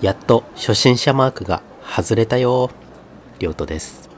[0.00, 2.70] やっと初心者マークが外れたよ。
[3.38, 4.09] りょうとです。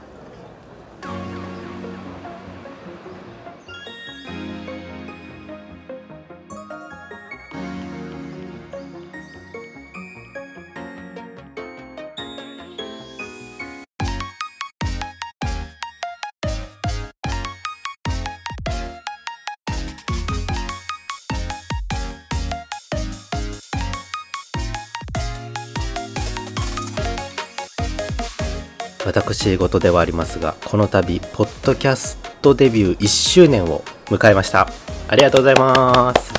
[29.05, 34.69] 私事ではありますがこの度ポッドキャストデビュー1周年を迎えました。
[35.09, 36.33] ありがとうございます。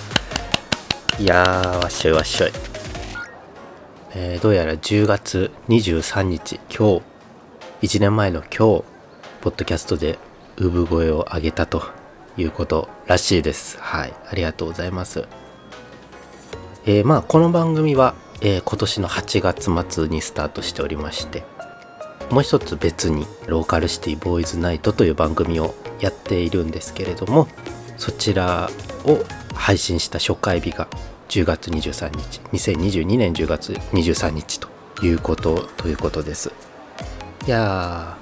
[1.23, 2.51] いやーわっしょいわっしょい、
[4.15, 7.01] えー、どうやら10月23日今
[7.81, 8.85] 日1年前の今日ポ
[9.51, 10.19] ッドキャストで
[10.57, 11.83] 産声を上げたと
[12.37, 13.79] いうことらしいです。
[13.79, 14.15] はい。
[14.27, 15.29] ありがとうございます。
[16.87, 21.45] えー、まあこの番組は、えー、今年の8月末にスタートしておりまして
[22.31, 27.49] もう一つ別にローカルシティボーイズナイトという番組をやっているんですけれども
[27.97, 28.71] そちら
[29.05, 29.19] を
[29.55, 30.89] 配信した初回日が
[31.29, 34.69] 10月23日2022年10月23日と
[35.05, 36.53] いうことということです。
[37.47, 38.17] いや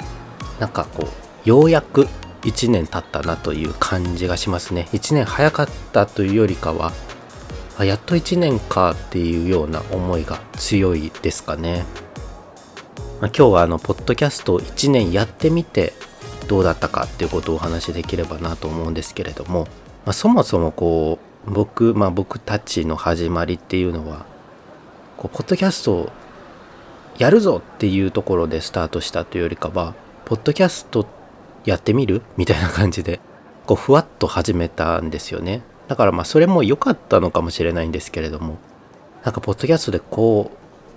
[0.57, 2.07] ーなんかこうようやく
[2.43, 4.89] 1年経ったなという感じがしますね。
[4.93, 6.93] 1年早かったというよりかは
[7.79, 11.85] あやっと1年かっていうような思いが強いですかね。
[13.23, 15.93] まあ、今日はあのポッドキャスト1年やってみて
[16.49, 19.69] どうだったかっていうことをお話しできればなと思うんですけれども、
[20.05, 24.27] まあ、そもそもこう僕、まあ、僕たちの始まりっていうのは
[25.17, 26.13] こうポッドキャストを
[27.17, 31.07] やるぞっていうところでスタートしたというよりかはポッドキャスト
[31.65, 33.21] やってみるみたいな感じで
[33.67, 35.63] こうふわっと始めたんですよね。
[35.87, 38.59] だからまあそれも良かったのかもしれないんですけれども
[39.23, 40.51] なんかポッドキャストでこ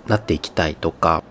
[0.08, 1.22] うなっていきたいとか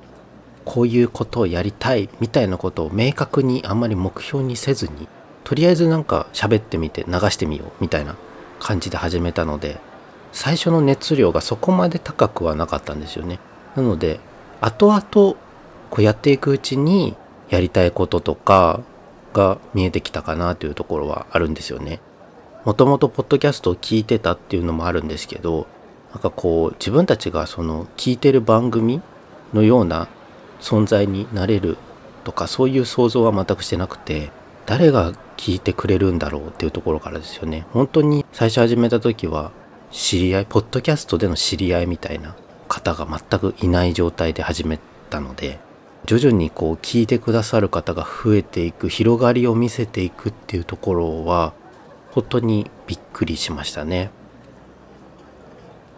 [0.66, 5.08] こういうことをやりたいみたいなことを明確にあんまり目標にせずに
[5.44, 8.16] とりあえずなんか喋ってみて流してみようみたいな
[8.60, 9.80] 感じで始めたので
[10.32, 13.40] 最初の熱量がそこまで高くはなかったんですよね。
[13.76, 14.20] なので
[14.60, 15.38] 後々こ
[16.00, 17.16] うやっていくうちに
[17.50, 18.82] やりたいこととか
[19.34, 22.02] が見えてきたかなというところはあるんですよね。
[22.66, 25.68] もともとポッドキャストを聞いてたっていうのもあるんですけど
[26.12, 29.02] なんかこう自分たちがその聞いてる番組
[29.54, 30.08] のような
[30.60, 31.78] 存在になれる
[32.24, 34.32] とかそういう想像は全くしてなくて
[34.66, 37.68] 誰が聞いてくれるんだろうっていうところからですよね。
[37.72, 39.52] 本当に最初始めた時は
[39.92, 42.36] 知り合いポッドキャストでの知り合いみたいな
[42.68, 44.80] 方が全くいない状態で始め
[45.10, 45.60] たので
[46.06, 51.54] 徐々にこう聞いてくださる方が増えていく広がりを見せていくっていうところは
[52.12, 54.12] 本当にびっくりしましたね。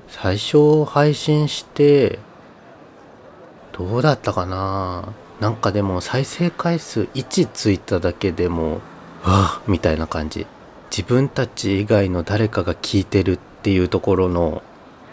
[0.10, 2.20] 最初配信して
[3.78, 5.14] どうだったかな？
[5.40, 8.80] なんかでも再生回数1ついただけでもわ
[9.24, 10.48] あみたいな感じ。
[10.90, 14.64] 自分たち以外の誰かが聞いてるっていうところの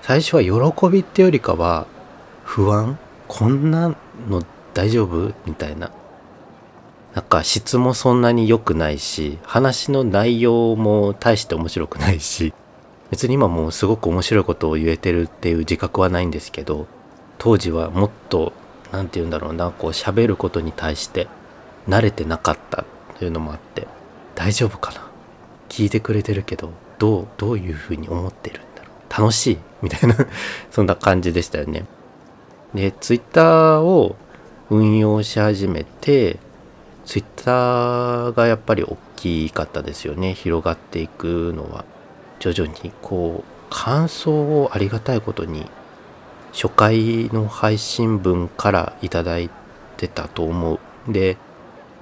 [0.02, 1.86] 最初は喜びってよりかは
[2.44, 2.98] 不安？
[3.28, 3.94] こんな
[4.28, 4.42] の
[4.72, 5.32] 大丈夫？
[5.44, 5.90] みたいな。
[7.14, 12.52] なんか質もそんなに良くないし話の内容も大して面白くないし
[13.10, 16.88] 別に今もうすごく面白いことを言えてるっていう自覚はないんですけど
[17.38, 18.52] 当時はもっと
[18.92, 21.28] 何て言うんだろうなこう喋ることに対して
[21.88, 22.84] 慣れてなかった
[23.18, 23.86] というのもあって
[24.34, 25.06] 大丈夫かな？
[25.68, 29.20] 聞いてくれてるけどどうどういうふうに思ってるんだろう？
[29.22, 29.58] 楽しい？
[29.82, 30.16] みたいな
[30.70, 31.84] そんな感じでしたよね。
[32.74, 34.16] でツイッターを
[34.70, 36.38] 運用し始めて
[37.04, 40.34] ツイッターがやっぱり大きかったですよね。
[40.34, 41.84] 広がっていくのは。
[42.40, 45.66] 徐々にこう感想をありがたいことに
[46.54, 49.50] 初回の配信分からいただい
[49.96, 51.12] てたと思う。
[51.12, 51.36] で、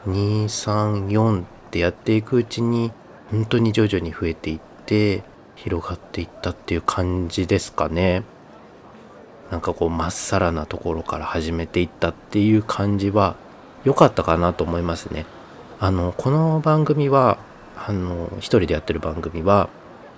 [0.07, 2.93] 234ってやっていくうちに
[3.31, 5.23] 本当に徐々に増えていって
[5.55, 8.25] 広がっていったっていう感じですかね。
[9.51, 13.37] なんかこうまっさらなところから始めていったっていう感じは
[13.85, 15.25] 良かったかなと思いますね。
[15.81, 17.39] あの、この番組は、
[17.75, 19.71] あの、一人でやってる番組は、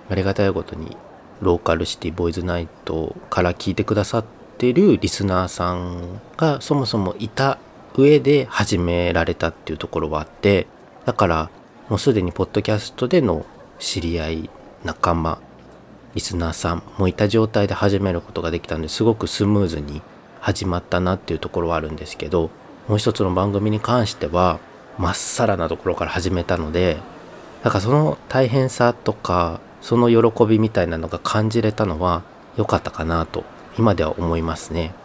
[0.09, 0.97] ありがたいことに
[1.41, 4.25] ローカルシティボーイズナイトから聞いてくださっ
[4.57, 7.57] てるリスナーさんがそもそもいた
[7.95, 10.67] 上で始められたっていうところはあって
[11.05, 11.49] だから
[11.89, 13.45] もうすでにポッドキャストでの
[13.79, 14.49] 知り合い
[14.83, 15.39] 仲間
[16.13, 20.01] リスナーさんもいた状態で始めることができたんですごくスムーズに
[20.39, 22.49] 始まったなっていうところはあるんですけど
[22.87, 24.59] もう一つの番組に関しては
[24.97, 26.97] まっさらなところから始めたので
[27.63, 32.23] だかその大変さとかその喜びみたいなのが感じれたのは
[32.57, 33.43] 良かったかなと
[33.77, 34.95] 今では思いますね。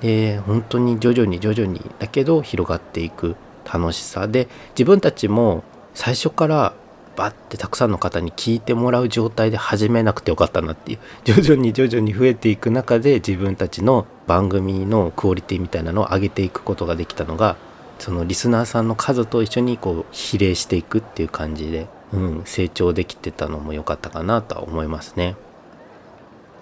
[0.00, 3.34] で本当に徐々に徐々にだけど広がっていく
[3.64, 4.46] 楽しさで
[4.78, 5.64] 自分たちも
[5.94, 6.72] 最初から
[7.16, 17.56] バッてたくさんの方に聞いてもらう状態で始めなくてよかったなっていう徐々に徐々に増えていく中で自分たちの番組のクオリティみたいなのを上げていくことができたのが
[18.02, 25.36] そのリスナーさんの数と一緒にこう比例していくっていう感じで、うん、成長できてたのも良かったかなとは思いますね。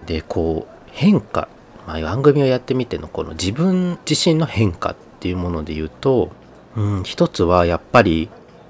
[0.05, 1.49] でこう変化、
[1.87, 6.31] まあ、番組をやってみてのこの自分自身の変化っていうもので言うと、
[6.77, 8.29] うん、一つはやっぱり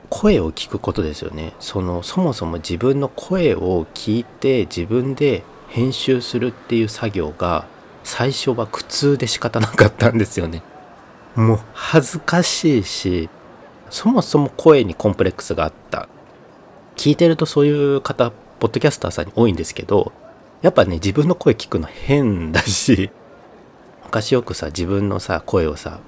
[0.09, 1.55] 声を聞くことですよね。
[1.59, 7.67] そのそもそも自分の声を聞いて自分で編集するっていう作業が
[8.05, 10.63] 最初は苦痛で仕方なかったんですよね。
[11.37, 13.29] もう恥ずかしいし
[13.89, 16.09] そもそも声にコンプレックスがあった。
[17.01, 20.13] 聞いてるとそういう方ポッドキャスターさんに多いんですけど
[20.61, 23.11] やっぱね自分の声聞くの変だし
[24.05, 26.01] 昔よくさ自分のさ声をさ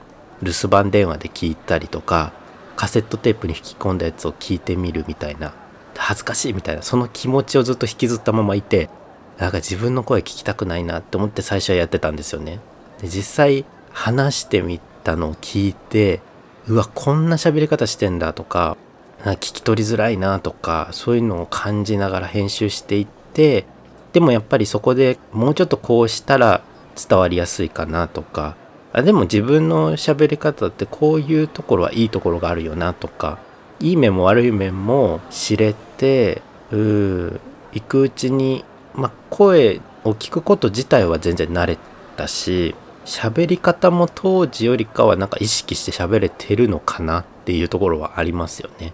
[0.43, 2.33] 留守番電話で聞いたりとか
[2.77, 5.55] カセットテープに引き込んだやつを聞いてみるみたいな
[5.97, 8.91] 恥ずかしいみたいなその気持ちをずっと引きずったままいて
[9.39, 12.61] なんか自分の声聞きたくないなって思って最初はやってたんですよね。
[13.01, 16.21] で実際話してみたのを聞いて
[16.69, 18.77] うわこんな喋り方してんだとか
[19.25, 23.67] 聞き取りづらいなとかそういうのを感じながら編集していって
[24.13, 26.63] でもやっぱりそこでもうちょっとこうしたら
[27.09, 28.57] 伝わりやすいかなとか
[28.93, 33.39] あでも自分の喋り方ってこういうところはいいところがあるよなとか
[33.81, 37.41] いい面も悪い面も知れてう
[37.73, 38.65] 行くうちに、
[38.95, 41.79] まあ、声を聞くこと自体は全然慣れ
[42.17, 48.93] たし喋り方も当時よりかはなんか意識して喋れてるのかなっていうところはありますよね。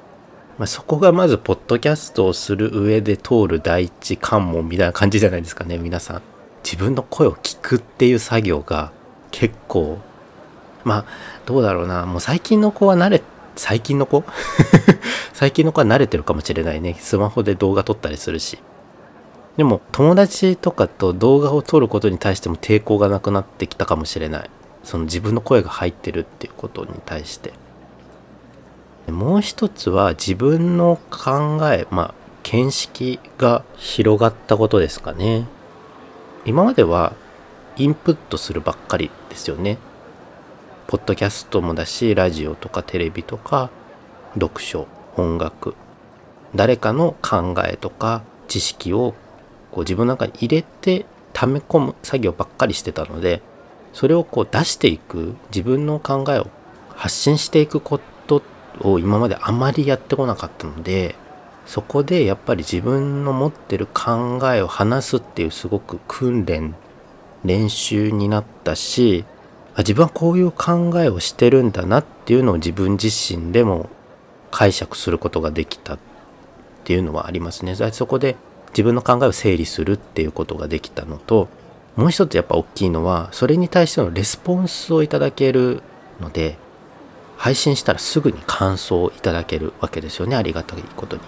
[0.58, 6.22] まあ、そこがまずポッドキャストをする上で通る第一関門みたいな感じじゃないですかね皆さん。
[6.64, 8.90] 自分の声を聞くっていう作業が
[9.30, 9.98] 結構
[10.84, 11.04] まあ
[11.46, 13.22] どうだろうなもう最近の子は慣れ
[13.56, 14.24] 最近の子？
[15.32, 18.58] 最近の子は慣れてるかもしれないねスマホで動画撮ったりするし
[19.58, 24.50] でも友達とかと動画を撮ることに対しても抵抗がなくなってきたかもしれない。
[24.84, 27.52] その自分の声が入ってるっていうことに対して。
[29.10, 32.14] もう一つは自分の考えまあ
[32.44, 35.48] 見識が広がったことですかね。
[36.44, 37.14] 今までは
[37.76, 39.78] インプットするばっかりですよね。
[40.86, 43.70] ポッドキャストもだし、ラジオとかテレビとか、
[44.34, 45.74] 読書、音楽、
[46.54, 49.14] 誰かの考えとか知識を
[49.70, 53.42] こう自分の中に入れて溜め込む作業ばっかりしてたので、
[53.92, 56.48] それをこう出していく、自分の考えを
[56.90, 58.42] 発信していくこと
[58.80, 61.14] を今まであまりやってこなかったので、
[61.68, 66.74] そこでやっぱり自分の持ってる考えを話すっていうすごく訓練
[67.44, 69.26] 練習になったし
[69.76, 73.90] 自分はこういう考えをしてるんだなっていうのを自分自身でも
[74.50, 75.98] 解釈することができたっ
[76.84, 77.76] ていうのはありますね。
[77.92, 78.36] そこで
[78.70, 81.48] 自分の考えを整理するっていうことができたのと
[81.96, 85.82] もう一つやっぱ大きいのはそれに対してのレスポンスをいただける
[86.20, 86.56] ので
[87.36, 91.22] 配信したらすぐに感想をいただけるわけですよねありがたいことに。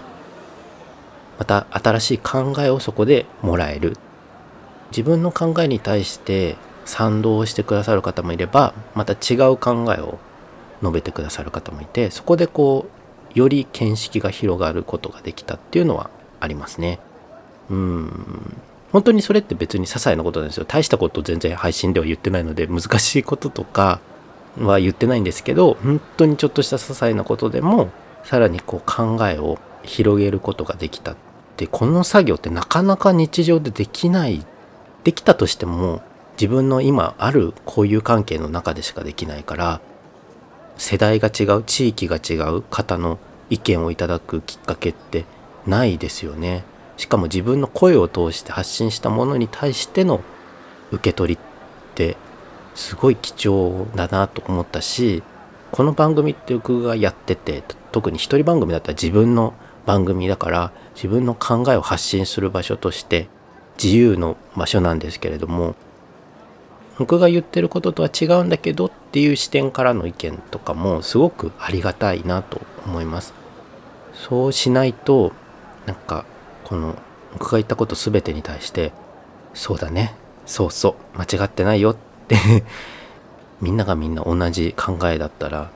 [1.41, 3.97] また新しい考えをそこでもらえる
[4.91, 10.19] 自分の考えに対して賛同してくださる方もいればまた違う考えを
[10.81, 12.85] 述べてくださる方もいてそこでこ
[13.35, 16.99] うより見識が広がることができたっていうのはありますね
[17.69, 18.57] うん。
[18.91, 20.65] 本当にそれって別に些細なことなんですよ。
[20.65, 24.01] 大したこと全然配信では言ってないので難しいこととか
[24.59, 27.89] は言ってないんですけど本当にちょっとした些細なことでも
[28.23, 31.15] さらにこう考えを広げることができたっ
[31.57, 34.45] てこの作業ってなかなか日常でできない
[35.03, 36.01] できたとしても
[36.33, 39.81] 自分の今ある交友関係の中でしかできないから
[40.77, 45.25] 世代が違う地域が違う方の意見をいただくきっかけって
[45.67, 46.63] ないですよね。
[47.01, 50.21] しかも自分の声を通して発信したものに対しての
[50.91, 52.15] 受け取りって
[52.75, 55.23] すごい貴重だなと思ったし
[55.71, 59.55] この番組って僕がやってて特に一人番組だったら自分の
[59.87, 63.29] 番組だから自分の考えを発信する場所として
[63.83, 65.73] 自由の場所なんですけれども
[66.99, 73.33] 僕が言ってることとは違うんだけどっていう視点からの意見とかもすごくありがたいなと思います。
[74.13, 75.31] そうしないと
[75.87, 76.25] なんか
[76.63, 76.95] この
[77.33, 78.91] 僕が言ったこと全てに対して
[79.53, 80.15] そうだね
[80.45, 81.95] そうそう間違ってないよっ
[82.27, 82.37] て
[83.61, 85.69] みんながみんな同じ考えだったら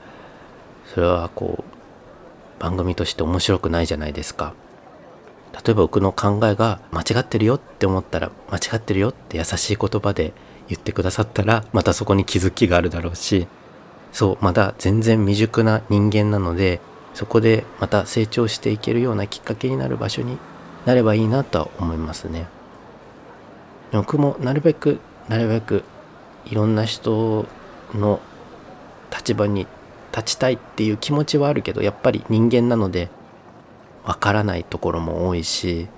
[0.94, 4.54] それはこう番組として面白くないじゃないですか。
[5.64, 10.34] 例えば僕の考えが間違ってるよって思ったら間違ってるよって優しい言葉で
[10.68, 13.46] 言ってくださったらまたそこに気づきがあるだろうし
[14.12, 16.80] そうまだ全然未熟な人間なので
[17.14, 20.36] そこでまた成長していけるようなきっかけになる場所に
[20.86, 22.48] なればいいなとは思いますね。
[23.92, 25.84] 僕もなるべくなるべく
[26.46, 27.46] いろんな人
[27.94, 28.20] の
[29.14, 29.66] 立場に
[30.12, 33.08] 立ちたいっていう気持ちはあるけどやっぱり人間なので
[34.04, 35.88] わからないところも多いし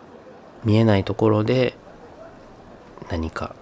[0.65, 1.77] 見えないところで
[3.11, 3.55] 何か、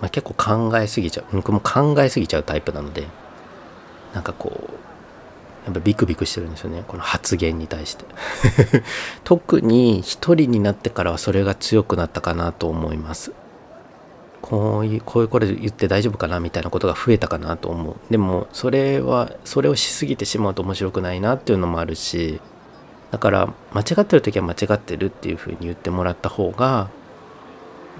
[0.00, 3.06] まあ、結構考えすぎちゃう僕も考えすぎちゃうタイプなので
[4.12, 4.93] なんかこう
[5.64, 6.84] やっぱビクビクしてるんですよね。
[6.86, 8.04] この発言に対して。
[9.24, 13.32] 特に一人になってからはそれが強くなったかなと思います。
[14.42, 17.96] こういうこういうこれ言って大丈夫かなみたいなことが増えたかなと思う。
[18.10, 22.42] でもそれはそれをしすぎてしまうと面白くないなっていうのもあるし
[23.10, 26.90] だから間違ってる時は間違ってるっていうふうに言ってもらった方が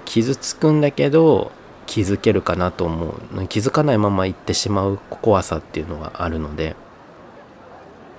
[0.05, 1.51] 傷つくんだけど
[1.87, 3.47] 気づけるかなと思う。
[3.47, 6.75] 気づかないまま行ってしまう怖さっていうのがあるので。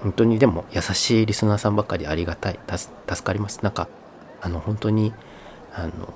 [0.03, 3.89] 本当にでも優しいリスナーさんばっかりありがたい助かりますなんか
[4.41, 5.13] あの本当に
[5.73, 6.15] あの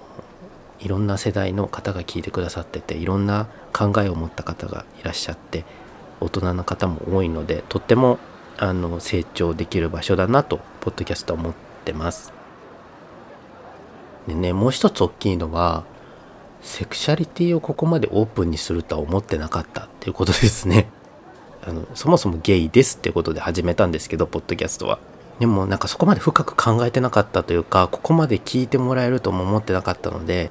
[0.80, 5.64] いろんな世代の方が聞いてくださってていろんな考えを持った方がいらっしゃって
[6.20, 8.18] 大人の方も多いのでとっても
[8.58, 12.32] あの成長できる場所だなとポッドキャストは思ってます。
[14.26, 15.84] でねもう一つ大きいのは
[16.60, 20.88] セクシャリティをここまでオープンにするとは思ってなかったっていうことですね。
[21.67, 24.99] あのそもそもゲイですってことで始めたんですけどポッドキャストは。
[25.38, 30.50] でもなんかそこまで深く考えてなかったというかここまで聞いてもらえるとも思ってなかったので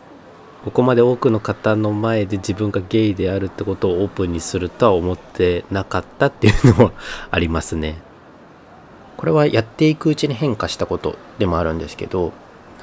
[0.66, 6.92] ここまで多くの方の前で自分がゲイであるってことをオープンにするとは思ってなかったっていうのは
[7.30, 8.01] ありますね。
[9.16, 12.32] これはやっていくうちに変化したことでもあるんですけど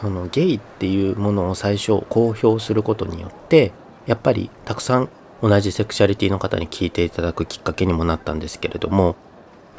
[0.00, 3.72] そのゲイっていうものを最初公表することによって
[4.04, 5.08] やっぱりたくさん
[5.48, 9.14] 同じセクシャリティの方に聞いていただくきっかけにもなったんですけれども。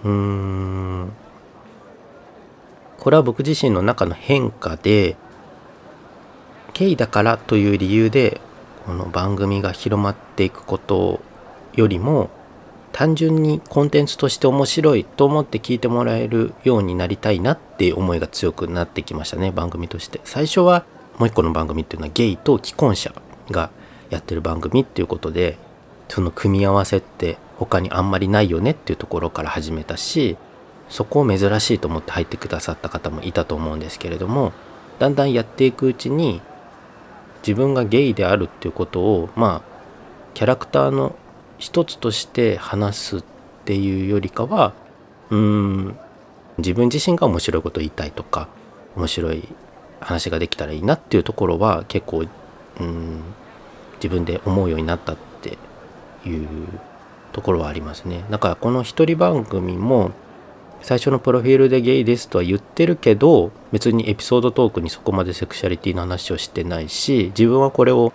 [0.03, 1.11] うーん。
[2.97, 5.17] これは僕自身の中の変化で
[6.73, 8.41] ゲイだからという理由で
[8.85, 11.21] この番組が広まっていくこと
[11.73, 12.29] よりも
[12.91, 20.19] 単純にコンテンツとして面白いと思って聞いてもらえるようになりたいなって思いが強くなってきましたね番組として。
[20.23, 20.85] 最初は
[21.17, 23.13] もう一個の番組っていうのはゲイと既婚者
[23.51, 23.69] が
[24.09, 25.57] やってる番組っていうことで
[26.09, 30.37] その組み合わせって他にあんまりないよねっていうところから始めたし
[30.89, 34.53] そこを珍しいと思って入ってくださった方もいたと思うんですけれども
[34.99, 36.41] だんだんやっていくうちに
[37.41, 39.77] 自分がゲイであるっていうことをまあ
[40.33, 41.15] キャラクターの
[41.57, 43.23] 一つとして話すっ
[43.65, 44.73] ていうよりかは
[45.29, 45.37] うー
[45.89, 45.99] ん
[46.57, 48.47] 自分自身が面白いこと言いたいとか
[48.95, 49.47] 面白い
[49.99, 52.25] 話ができたらいいなっていうところは結構
[52.79, 53.21] うん
[53.97, 55.57] 自分で思うようになったって
[56.27, 56.47] いう
[57.31, 58.25] ところはありますね。
[58.29, 60.11] だからこの一人番組も
[60.81, 68.13] 最初のプロフィールでゲイですとは言ってるけど別にエピソードトークにそこまでセクシャリティの話をしてないし自分はこれを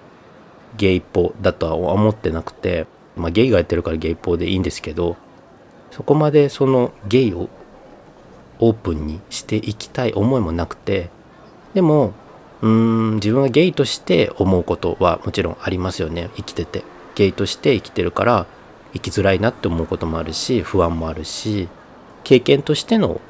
[0.76, 2.86] ゲイっぽだとは思ってなくて
[3.16, 5.16] まあゲイがやってるからゲイっぽでいいんですけど
[5.90, 7.50] そこまでそのゲイを
[8.58, 11.10] オープンにしていきたい思いもなくて
[11.74, 12.14] でも
[12.62, 16.30] うーん自分はゲイとして思うことはもちろんありますよね。
[16.36, 16.84] 生きてて。
[17.14, 18.46] ゲイとして生きてるから
[18.92, 21.68] 生きづらいなって思うこともあるし不安もあるし
[22.24, 23.20] 経験としての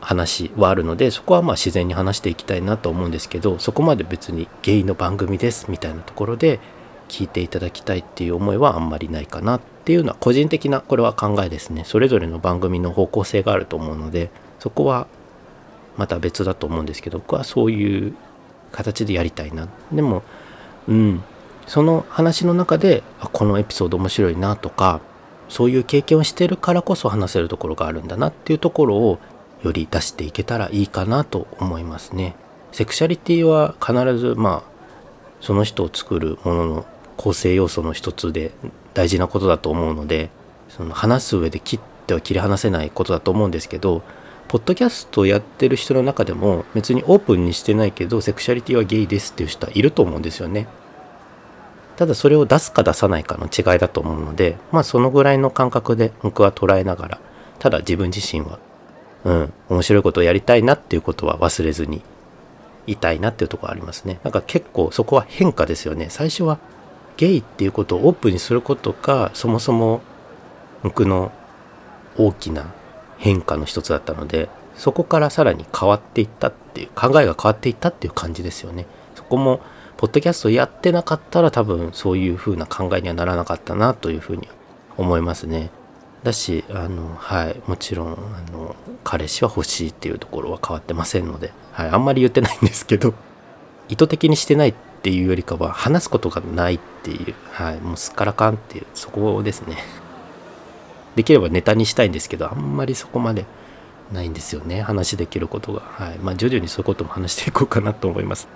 [0.00, 6.60] 話はあるのでそこはまあ自然に話していきたいなと思うんですけどそこまで別にゲイの番組ですみたいなところで
[7.08, 11.84] 聞いていただきたいっていう思いはあんまりないかなっていうのは個人的なこれは考えですね。
[11.84, 15.06] それぞれの番組の方向性があると思うのでそこは
[15.96, 18.14] また別だと思うんですけど僕はそういう
[18.74, 20.22] 形でやりたいなでも
[20.88, 21.22] うん
[21.66, 25.00] その話の中であこのエピソード面白いなとか
[25.48, 29.18] そういう経験をしてるからこそ話せるところがあるんだなっていうところを
[29.62, 32.34] より出していけたらいいかなと思いますね。
[32.72, 34.74] セクシャリティは必ずまあ
[35.40, 38.50] その人を作るものの構成要素の一つで
[38.94, 40.30] 大事なことだと思うので
[40.68, 44.02] その話す上で切っては切り離せないことだと思うんですけど
[44.48, 50.68] ポッドキャストをやってる人の中でも別にオープンにしてないけどセクシャリティはゲイですっていう人はいると思うんですよね。
[51.96, 57.20] ただそれを出すか出さないかの違いだと思うのでまあそのぐらいの感覚で僕は捉えながら
[57.60, 58.58] ただ自分自身は
[59.24, 62.02] うん面白いことをやりたいなっていうことは忘れずに
[62.86, 66.58] いたいなっていうところありますねなんか結構そこは変化ですよね最初は
[67.16, 70.02] ゲイっていうことをオープンにすることがそもそも
[70.82, 71.32] 僕の
[72.18, 72.72] 大きな
[73.18, 79.60] 変化の一つだったのでそこからさらに変わっていったっていう考えが変わっていったっていう感じですよねそこも
[79.96, 84.48] ポッドキャストやってなかったら多分そういう風な考えにはならなかったなというふうに
[84.96, 85.70] 思いますね。
[86.24, 93.14] だしあのはいもちろんあの彼氏は欲しいっていうところは変わってませんので、はい、あんまり言ってないんですけど
[93.88, 99.76] 意図的にしてないっていうよりかは話すことがないっていう、はい、もうすっからかんっていうそこですね
[101.16, 103.46] できればネタにしたいんですけどあんまりそこまで
[104.12, 104.82] ないんですよね。
[104.82, 105.80] 話できることが。
[105.80, 106.18] はい。
[106.18, 108.48] まあ徐々にそういうことも話していこうかなと思います。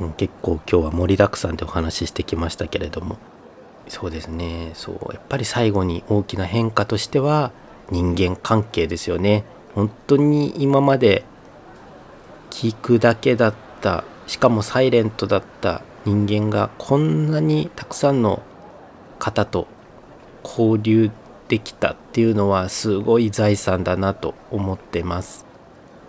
[0.00, 3.18] うん結構今日は盛りだくさんでお話ししてきましたけれども。
[3.88, 4.70] そうですね。
[4.74, 5.12] そう。
[5.12, 7.52] やっぱり最後に大きな変化としては
[7.90, 9.44] 人間関係ですよね。
[9.74, 11.24] 本当に今まで
[12.50, 18.42] 聞くだけだったしかもサイレントだった人間がこんなにたくさんの
[19.24, 19.66] 方と
[20.44, 21.10] 交流
[21.48, 25.46] できたっていうのはすごい財産だなと思ってます。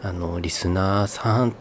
[0.01, 1.55] あのリスナーさん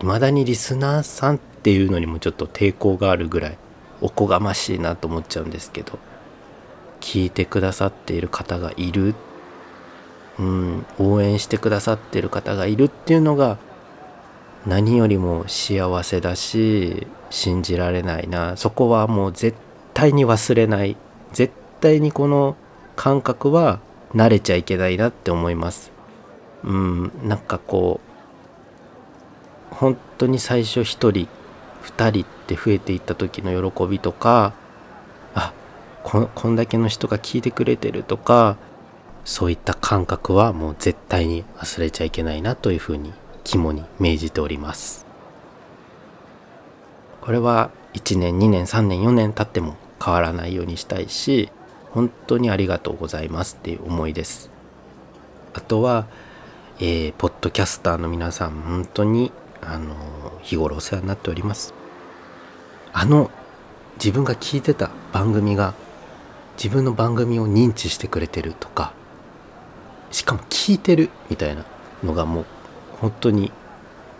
[0.00, 3.58] 未だにリスナーさんっていうのにもちょっと抵抗があるぐらい
[4.00, 5.98] おこがましいなと思っちゃうんですけど
[7.00, 9.14] 聞いてくださっている方がいる、
[10.38, 13.58] うん、応援してくださっている方がいるっていうのが
[14.66, 18.56] 何よりも幸せだし信じられないな。
[18.56, 19.56] そこはもう絶
[19.94, 20.96] 対に忘れない。
[21.32, 22.56] 絶対にこの
[22.96, 23.80] 感覚は
[24.14, 25.90] 慣れちゃいけないなって思います。
[26.64, 28.00] うんなんかこ
[29.72, 31.28] う本当に最初一人
[31.82, 34.52] 2人って増えていった時の喜びとか
[35.34, 35.52] あ
[36.04, 38.56] ここんだけの人が聞いてくれてるとか
[39.24, 43.12] そういった感覚はもう絶対に忘れちゃいけないなというふうに
[43.44, 45.06] 肝に銘じております。
[47.20, 51.50] これは1年2年3年4年経っても変わらないようにしたいし
[51.92, 54.50] 本当にありがとうございますっていう思いです。
[55.52, 56.06] あとは、
[56.80, 59.30] えー、ポッドキャスターの皆さん本当に
[59.60, 59.94] あの
[60.42, 61.74] 日頃お世話になっております。
[62.94, 63.30] あの
[63.96, 65.74] 自分が聞いてた番組が
[66.56, 68.92] 自分の番組を認知してくれてるとか
[70.10, 71.64] しかも聞いてるみたいな
[72.02, 72.46] のがもう
[73.00, 73.52] 本当に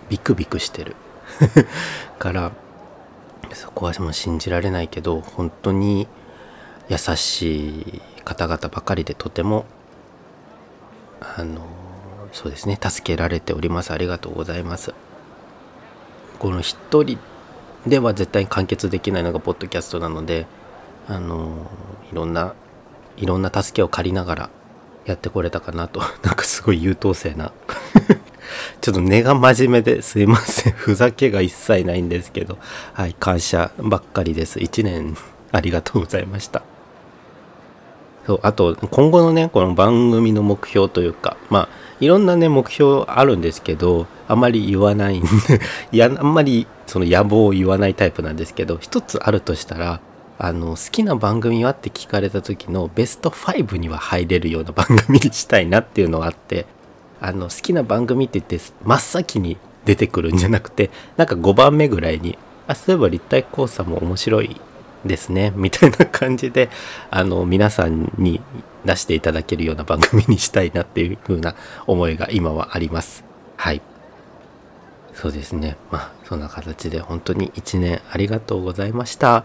[0.09, 0.97] ビクビクしてる。
[2.18, 2.53] から
[3.52, 6.09] そこはもう信じられないけど本当に
[6.88, 9.64] 優しい方々ばかりでとても
[11.20, 11.66] あの
[12.33, 13.92] そうですね助けられております。
[13.92, 14.94] ありがとうございます。
[16.38, 17.18] この一人
[17.87, 20.46] では絶対に完結できないのがポッドキャストなので
[21.07, 21.70] あの
[22.11, 22.55] いろんな
[23.16, 24.50] いろんな助けを借りながら
[25.05, 27.52] やってこれたかなと なんかすごい優等生な
[28.81, 30.72] ちょっと根が真面目ですいません。
[30.76, 32.59] ふざけが一切ないんですけど。
[32.92, 34.59] はい感謝ばっかりです。
[34.59, 35.16] 1年
[35.52, 36.62] ありがとうございました。
[38.26, 41.68] そうあと今後のねこの番組の目標というかまあ
[42.00, 45.22] いろんなね目標あるんですけどあまり言わないい
[45.96, 50.00] やあんまりその野望を言わないタイプなんですけど一つあるとしたら
[50.38, 56.66] あの好きな番組はって聞かれた時のベスト5には入れるような番組にしたいなっていうのがあって
[57.22, 64.61] あの好きな番組って言って真っ先に出てくるんじゃなくてなんか5番目ぐらいにあそういえば立体交差も面白い
[65.04, 66.68] ですねみたいな感じで
[67.11, 68.40] あの皆さんに
[68.85, 71.54] 出していただけるような番組にしたいなっていう風な
[71.87, 73.24] 思いが今はあります。
[73.56, 73.80] はい。
[75.14, 75.76] そうですね。
[75.90, 79.44] まあそんな形で本当に1年ありがとうございました。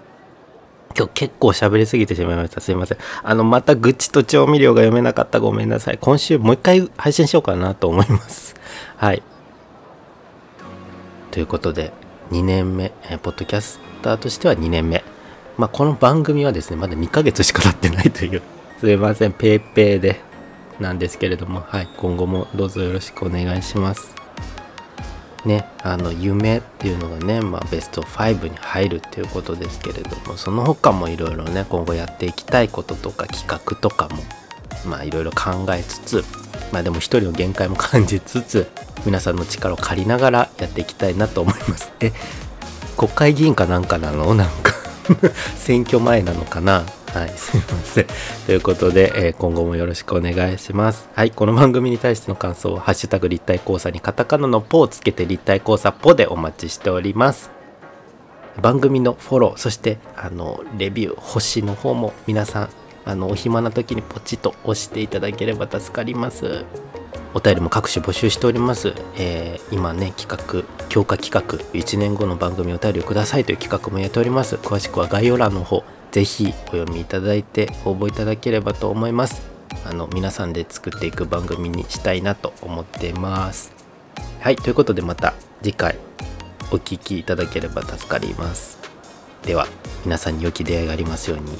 [0.97, 2.59] 今日結構喋りすぎてしまいました。
[2.59, 2.97] すいません。
[3.21, 5.99] あの、また愚痴と調味料が読めなかったごめんなさい。
[5.99, 8.55] 今週もう一回配信しようかなと思います。
[8.97, 9.21] はい。
[11.29, 11.93] ということで、
[12.31, 15.03] 2年目、えポッドキャスターとしては2年目。
[15.57, 18.41] まあ、この番組はですね、まだ2ヶ月しか経ってないという、
[18.81, 20.21] すいません、ペーペーで
[20.79, 24.26] なんですけれども、はい、今後もどうぞよろしくお願いします。
[25.47, 34.23] ね、あの夢っていうのがね、まあ、ベスト5に入るっていうことですけれどもその他もいろいろね今後やっていきたいこととか企画とかも
[34.85, 36.25] まあいろいろ考えつつ
[36.73, 38.67] まあでも一人の限界も感じつつ
[39.05, 41.91] 皆さんの力を借りながらやっていきたいなと思います。
[42.01, 42.11] え
[42.97, 44.33] 国会議員かなんかなの？
[44.33, 44.73] なんか
[45.55, 46.83] 選挙前なのかな？
[47.17, 48.07] はい、すいません。
[48.45, 51.09] ということで、えー、今後もよろしくお願いします。
[51.15, 57.49] はい、この番組に対しての感想は、ハッシュタグ立体交差にカタカナのポをつけて立体交差ポでお待ちしております。
[58.61, 62.69] 番組のフォロー、そして、あの、レビュー、星の方も皆さん、
[63.03, 66.65] あの、お暇な時にポチッと押していただければ助かります。
[67.33, 68.93] お便りも各種募集しております。
[69.15, 74.57] えー、今ね、企画、強化企画、1年後の番組お便りをくださいという企画もやっております。
[74.57, 75.83] 詳しくは概要欄の方、
[76.17, 79.43] ぜひお読みいただいて応募いただければと思います。
[79.85, 83.71] あの皆さんで作っていく番組にしたいなと思ってます。
[84.41, 85.95] はいということでまた次回
[86.71, 88.79] お聴きいただければ助かります。
[89.43, 89.67] では
[90.05, 91.51] 皆さんに良き出会いがありますように。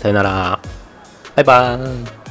[0.00, 0.60] さよなら。
[1.34, 2.21] バイバーイ。